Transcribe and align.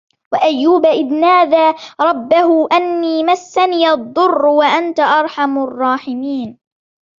وَأَيُّوبَ 0.33 0.85
إِذْ 0.85 1.13
نَادَى 1.13 1.77
رَبَّهُ 2.01 2.67
أَنِّي 2.71 3.23
مَسَّنِيَ 3.23 3.89
الضُّرُّ 3.89 4.45
وَأَنْتَ 4.45 4.99
أَرْحَمُ 4.99 5.57
الرَّاحِمِينَ 5.59 6.59